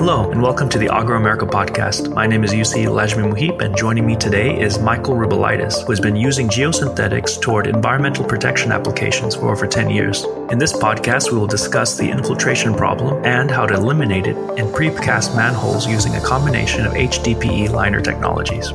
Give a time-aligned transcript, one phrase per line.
[0.00, 2.10] Hello, and welcome to the Agru America podcast.
[2.14, 6.16] My name is Yuse Lajiminmuhip, and joining me today is Michael Rublaitus, who has been
[6.16, 10.24] using geosynthetics toward environmental protection applications for over 10 years.
[10.50, 14.68] In this podcast, we will discuss the infiltration problem and how to eliminate it in
[14.68, 18.72] precast manholes using a combination of HDPE liner technologies.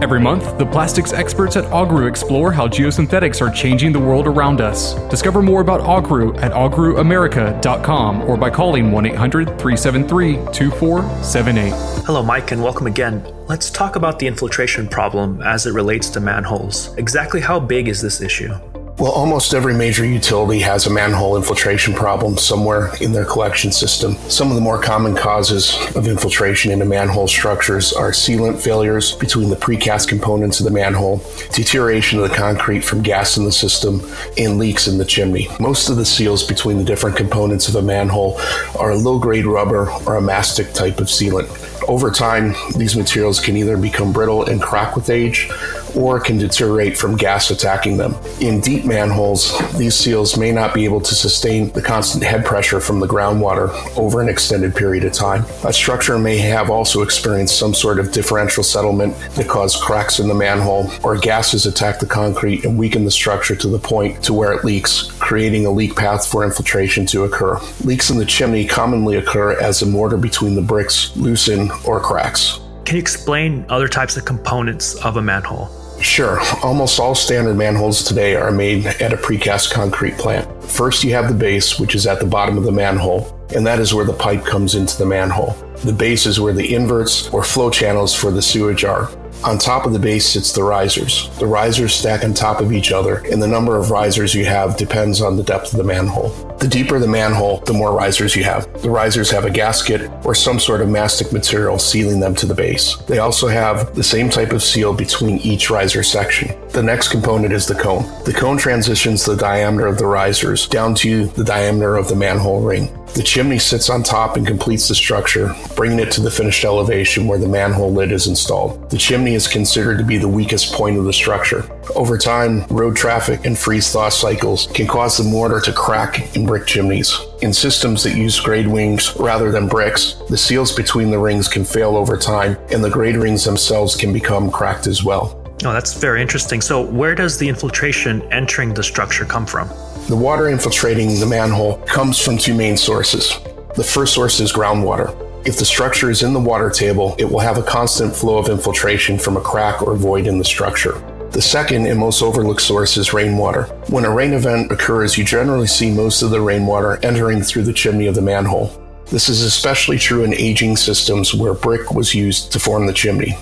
[0.00, 4.60] Every month, the plastics experts at Agru explore how geosynthetics are changing the world around
[4.60, 4.94] us.
[5.10, 11.72] Discover more about Agru at agruamerica.com or by calling 1 800 373 2478.
[12.06, 13.24] Hello, Mike, and welcome again.
[13.48, 16.94] Let's talk about the infiltration problem as it relates to manholes.
[16.96, 18.54] Exactly how big is this issue?
[18.98, 24.16] Well, almost every major utility has a manhole infiltration problem somewhere in their collection system.
[24.28, 29.50] Some of the more common causes of infiltration into manhole structures are sealant failures between
[29.50, 34.02] the precast components of the manhole, deterioration of the concrete from gas in the system,
[34.36, 35.46] and leaks in the chimney.
[35.60, 38.40] Most of the seals between the different components of a manhole
[38.80, 41.46] are low grade rubber or a mastic type of sealant.
[41.88, 45.48] Over time, these materials can either become brittle and crack with age
[45.96, 48.14] or can deteriorate from gas attacking them.
[48.40, 52.80] In deep manholes, these seals may not be able to sustain the constant head pressure
[52.80, 55.44] from the groundwater over an extended period of time.
[55.64, 60.28] A structure may have also experienced some sort of differential settlement that caused cracks in
[60.28, 64.32] the manhole, or gases attack the concrete and weaken the structure to the point to
[64.32, 67.58] where it leaks, creating a leak path for infiltration to occur.
[67.84, 72.60] Leaks in the chimney commonly occur as the mortar between the bricks loosen or cracks.
[72.88, 75.68] Can you explain other types of components of a manhole?
[76.00, 76.40] Sure.
[76.62, 80.64] Almost all standard manholes today are made at a precast concrete plant.
[80.64, 83.78] First, you have the base, which is at the bottom of the manhole, and that
[83.78, 85.52] is where the pipe comes into the manhole.
[85.84, 89.10] The base is where the inverts or flow channels for the sewage are.
[89.44, 91.28] On top of the base sits the risers.
[91.38, 94.78] The risers stack on top of each other, and the number of risers you have
[94.78, 96.30] depends on the depth of the manhole.
[96.58, 98.82] The deeper the manhole, the more risers you have.
[98.82, 102.54] The risers have a gasket or some sort of mastic material sealing them to the
[102.54, 102.96] base.
[103.06, 106.58] They also have the same type of seal between each riser section.
[106.70, 108.04] The next component is the cone.
[108.24, 112.60] The cone transitions the diameter of the risers down to the diameter of the manhole
[112.60, 112.92] ring.
[113.14, 117.26] The chimney sits on top and completes the structure, bringing it to the finished elevation
[117.26, 118.90] where the manhole lid is installed.
[118.90, 121.62] The chimney is considered to be the weakest point of the structure.
[121.96, 126.46] Over time, road traffic and freeze thaw cycles can cause the mortar to crack in
[126.46, 127.18] brick chimneys.
[127.42, 131.64] In systems that use grade rings rather than bricks, the seals between the rings can
[131.64, 135.42] fail over time, and the grade rings themselves can become cracked as well.
[135.64, 136.60] Oh, that's very interesting.
[136.60, 139.68] So, where does the infiltration entering the structure come from?
[140.08, 143.38] The water infiltrating the manhole comes from two main sources.
[143.74, 145.16] The first source is groundwater.
[145.46, 148.48] If the structure is in the water table, it will have a constant flow of
[148.48, 151.02] infiltration from a crack or void in the structure.
[151.30, 153.64] The second and most overlooked source is rainwater.
[153.90, 157.72] When a rain event occurs, you generally see most of the rainwater entering through the
[157.72, 158.72] chimney of the manhole.
[159.06, 163.36] This is especially true in aging systems where brick was used to form the chimney.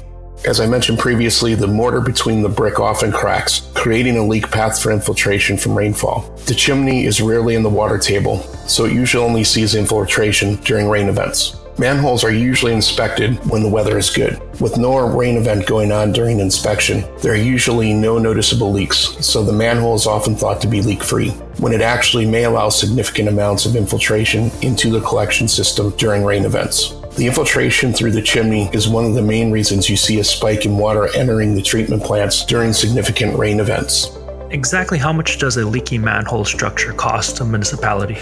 [0.44, 4.82] As I mentioned previously, the mortar between the brick often cracks, creating a leak path
[4.82, 6.30] for infiltration from rainfall.
[6.46, 10.88] The chimney is rarely in the water table, so it usually only sees infiltration during
[10.88, 11.56] rain events.
[11.78, 14.40] Manholes are usually inspected when the weather is good.
[14.62, 19.44] With no rain event going on during inspection, there are usually no noticeable leaks, so
[19.44, 23.28] the manhole is often thought to be leak free, when it actually may allow significant
[23.28, 26.94] amounts of infiltration into the collection system during rain events.
[27.16, 30.64] The infiltration through the chimney is one of the main reasons you see a spike
[30.64, 34.16] in water entering the treatment plants during significant rain events.
[34.48, 38.16] Exactly how much does a leaky manhole structure cost a municipality?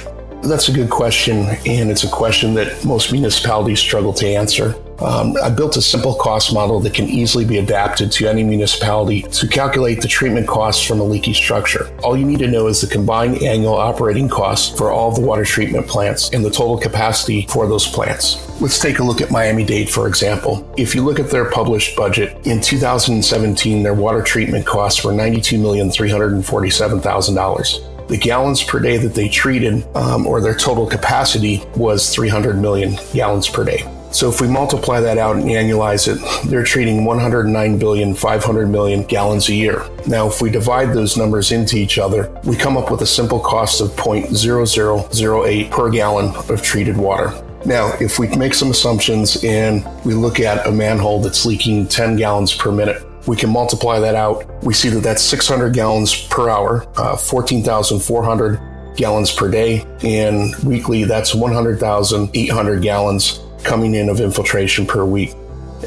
[0.45, 4.75] That's a good question, and it's a question that most municipalities struggle to answer.
[5.01, 9.23] Um, I built a simple cost model that can easily be adapted to any municipality
[9.23, 11.91] to calculate the treatment costs from a leaky structure.
[12.03, 15.47] All you need to know is the combined annual operating costs for all the water
[15.47, 18.47] treatment plants and the total capacity for those plants.
[18.61, 20.71] Let's take a look at Miami Dade, for example.
[20.77, 27.94] If you look at their published budget, in 2017, their water treatment costs were $92,347,000
[28.09, 32.99] the gallons per day that they treated, um, or their total capacity, was 300 million
[33.13, 33.89] gallons per day.
[34.15, 39.03] So if we multiply that out and annualize it, they're treating 109 billion 500 million
[39.03, 39.85] gallons a year.
[40.07, 43.41] Now, if we divide those numbers into each other, we come up with a simple
[43.41, 47.33] cost of 0.0008 per gallon of treated water.
[47.67, 52.15] Now, if we make some assumptions and we look at a manhole that's leaking 10
[52.15, 54.45] gallons per minute, we can multiply that out.
[54.63, 58.61] We see that that's 600 gallons per hour, uh, 14,400
[58.97, 65.35] gallons per day, and weekly that's 100,800 gallons coming in of infiltration per week.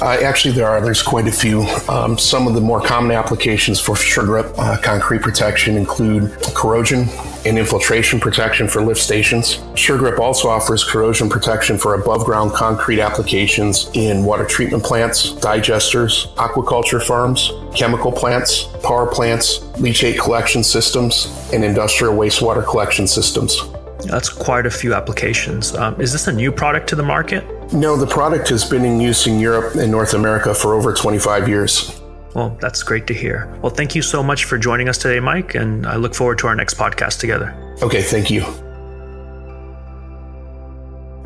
[0.00, 0.80] Uh, actually, there are.
[0.80, 1.62] There's quite a few.
[1.88, 7.08] Um, some of the more common applications for SureGrip uh, concrete protection include corrosion
[7.46, 9.56] and infiltration protection for lift stations.
[9.74, 16.34] SureGrip also offers corrosion protection for above ground concrete applications in water treatment plants, digesters,
[16.34, 23.62] aquaculture farms, chemical plants, power plants, leachate collection systems, and industrial wastewater collection systems.
[24.04, 25.74] That's quite a few applications.
[25.74, 27.44] Um, is this a new product to the market?
[27.72, 31.48] No, the product has been in use in Europe and North America for over 25
[31.48, 32.00] years.
[32.34, 33.46] Well, that's great to hear.
[33.62, 36.46] Well, thank you so much for joining us today, Mike, and I look forward to
[36.46, 37.54] our next podcast together.
[37.82, 38.42] Okay, thank you.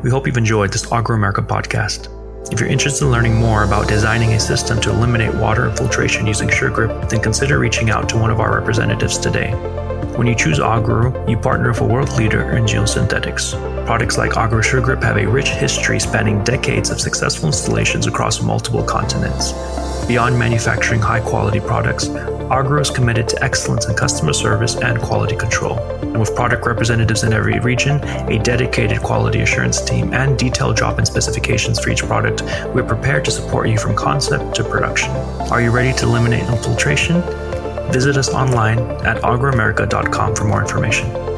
[0.03, 2.07] We hope you've enjoyed this Agru America podcast.
[2.49, 6.49] If you're interested in learning more about designing a system to eliminate water infiltration using
[6.49, 9.51] SureGrip, then consider reaching out to one of our representatives today.
[10.17, 13.53] When you choose Agru, you partner with a world leader in geosynthetics.
[13.85, 18.83] Products like Agru SureGrip have a rich history spanning decades of successful installations across multiple
[18.83, 19.53] continents.
[20.07, 25.35] Beyond manufacturing high quality products, Agru is committed to excellence in customer service and quality
[25.37, 25.79] control.
[26.01, 30.99] And with product representatives in every region, a dedicated quality assurance team, and detailed drop
[30.99, 32.41] in specifications for each product,
[32.75, 35.11] we're prepared to support you from concept to production.
[35.51, 37.21] Are you ready to eliminate infiltration?
[37.91, 41.30] Visit us online at agruamerica.com for more information.